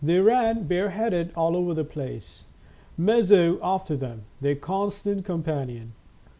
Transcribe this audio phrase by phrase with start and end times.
[0.03, 2.45] They ran bareheaded all over the place,
[2.97, 5.89] Mazo after them, their constant com panion.